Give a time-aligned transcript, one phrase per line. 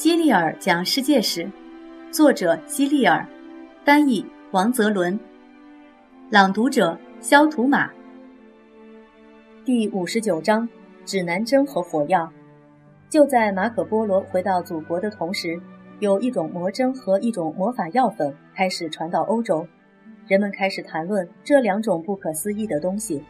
[0.00, 1.46] 希利尔讲世界史，
[2.10, 3.28] 作者希利尔，
[3.84, 5.20] 翻译王泽伦，
[6.30, 7.90] 朗读者肖图马。
[9.62, 10.66] 第五十九章：
[11.04, 12.32] 指南针和火药。
[13.10, 15.60] 就在马可·波罗回到祖国的同时，
[15.98, 19.66] 有一种魔针和一种魔法药粉开始传到欧洲，
[20.26, 23.22] 人们开始谈论这两种不可思议的东西。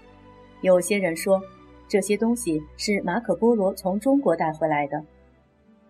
[0.61, 1.42] 有些人说，
[1.89, 5.02] 这些东西是马可·波罗从中国带回来的。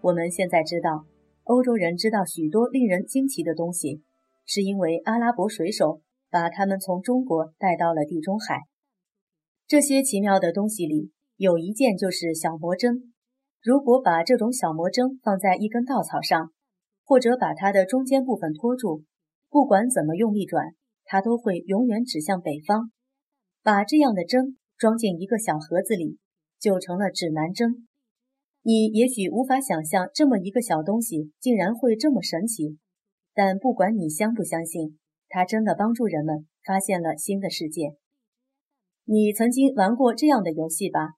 [0.03, 1.05] 我们现在知道，
[1.45, 4.03] 欧洲人知道许多令人惊奇的东西，
[4.47, 8.61] 是因为阿拉伯水手把他们从中国带到了地中海。
[9.67, 13.13] 这些奇妙的东西里有一件就是小魔针。
[13.63, 16.51] 如果把这种小魔针放在一根稻草上，
[17.05, 19.05] 或者把它的中间部分托住，
[19.51, 20.73] 不管怎么用力转，
[21.05, 22.91] 它都会永远指向北方。
[23.63, 26.17] 把这样的针装进一个小盒子里，
[26.59, 27.87] 就成了指南针。
[28.63, 32.79] 你也许无法想象这么一个小东西竟然会这么神奇，
[33.35, 37.95] 但不管你相不相信，它真的帮助人们发现了新的世界。
[39.07, 41.15] 你曾经玩过这样的游戏吧？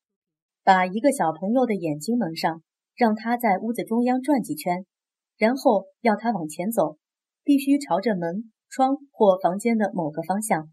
[0.62, 2.62] 把一个小朋友的眼睛蒙上，
[2.94, 4.86] 让他在屋子中央转几圈，
[5.36, 6.96] 然后要他往前走，
[7.42, 10.70] 必须朝着门窗或房间的某个方向。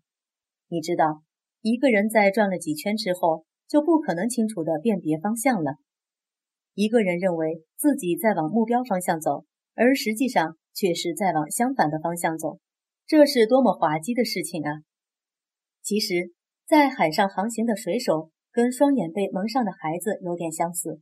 [0.67, 1.23] 你知道，
[1.61, 5.77] 一个人在转了几圈之后，就不可能清楚地辨别方向了。
[6.73, 12.59] 一个人认为自己在往目标方向走，而实际上却是在往相反的方向走，
[13.05, 14.81] 这是多么滑稽的事情啊！
[15.81, 16.31] 其实，
[16.67, 20.99] 在海上航行的水手跟双眼被蒙上的孩子有点相似。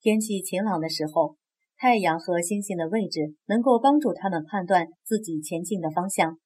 [0.00, 1.36] 天气晴朗的时候，
[1.76, 6.38] 太阳和星星的位置能够帮助他们判断自己前进的方向。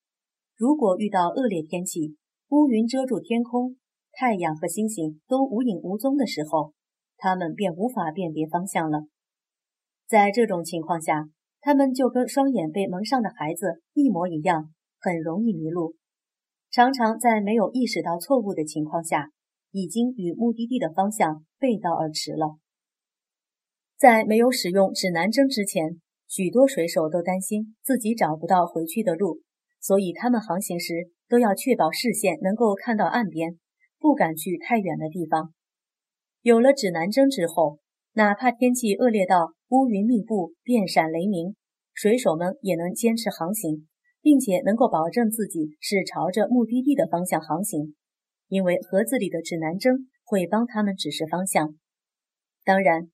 [0.57, 2.17] 如果遇到恶劣天气，
[2.49, 3.77] 乌云遮住天空，
[4.13, 6.75] 太阳和星星都无影无踪的时候，
[7.21, 9.03] 他们便无法辨别方向了。
[10.09, 11.27] 在这种情况下，
[11.61, 15.95] 他们就跟双眼被蒙上的孩子一模一样，很容易迷路。
[16.71, 19.29] 常常在没有意识到错误的情况下，
[19.71, 22.57] 已经与目的地的方向背道而驰了。
[23.99, 29.41] 在没有使用指南针之前，许多水手都担心自己找不到回去的路，
[29.79, 33.59] 所以他们航行时都要确保视线能够看到岸边，
[33.99, 35.53] 不敢去太远的地方。
[36.43, 37.81] 有了指南针之后，
[38.15, 41.55] 哪怕天气恶劣到乌云密布、电闪雷鸣，
[41.93, 43.87] 水手们也能坚持航行，
[44.23, 47.95] 并且能够保证自己是朝着目的地的方向航行，
[48.49, 51.75] 因为盒子里的指南针会帮他们指示方向。
[52.65, 53.11] 当然，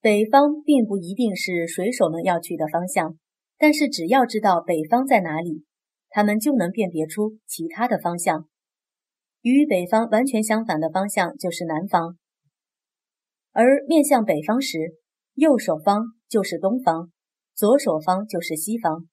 [0.00, 3.18] 北方并不一定是水手们要去的方向，
[3.58, 5.64] 但是只要知道北方在哪里，
[6.08, 8.48] 他们就能辨别出其他的方向。
[9.42, 12.16] 与北方完全相反的方向就是南方。
[13.52, 14.78] 而面向北方时，
[15.34, 17.10] 右手方就是东方，
[17.54, 19.06] 左手方就是西方。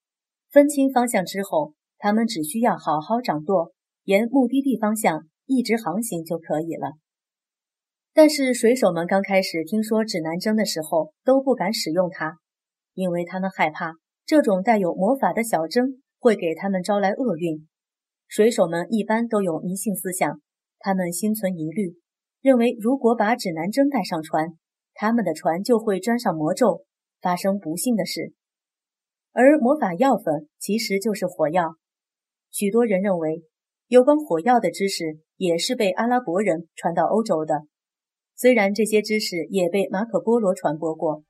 [0.52, 3.74] 分清方向之后，他们只需要好好掌舵，
[4.04, 6.94] 沿目的地方向一直航行就可以了。
[8.14, 12.38] 但是水手们刚开始听说指南针的时候，都不敢使用它，
[12.94, 13.94] 因为他们害怕
[14.26, 17.68] 这种带有魔法的小针会给他们招来厄运。
[18.28, 20.40] 水手们一般都有迷信思想，
[20.80, 21.98] 他们心存疑虑。
[22.46, 24.54] 认为，如果把指南针带上船，
[24.94, 26.86] 他们的船就会沾上魔咒，
[27.20, 28.34] 发生不幸的事。
[29.34, 31.78] 而魔法药粉其实就是火药。
[32.52, 33.42] 许多人认为，
[33.88, 37.64] 有关火药的知识也是被阿拉伯人传到欧洲的。
[38.36, 41.24] 虽然这些知识也被马可·波罗传播过，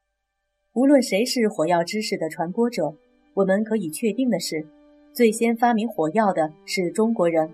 [0.73, 2.93] 无论谁是火药知识的传播者，
[3.35, 4.67] 我们可以确定的是，
[5.13, 7.49] 最先发明火药的是中国人。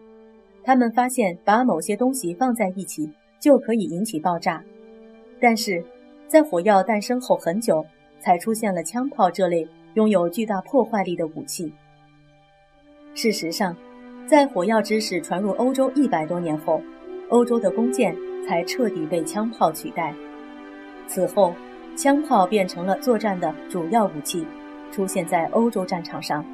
[0.64, 3.08] 他们发现，把某些东西放在一起。
[3.42, 4.64] 就可以引起爆炸，
[5.42, 5.84] 但是，
[6.28, 7.84] 在火药诞生后很久，
[8.20, 11.74] 才出现了枪炮这类拥有巨大破坏力的武器。
[13.16, 13.76] 事实上，
[14.28, 16.80] 在火药知识传入欧洲一百多年后，
[17.30, 18.16] 欧洲的弓箭
[18.48, 20.14] 才彻底被枪炮取代。
[21.08, 21.56] 此后，
[21.98, 24.46] 枪炮变成了作战的主要武器，
[24.92, 26.46] 出现在欧洲战场上。